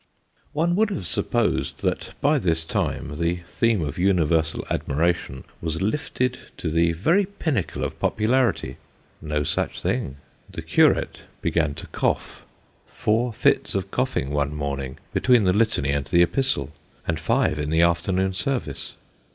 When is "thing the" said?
9.79-10.63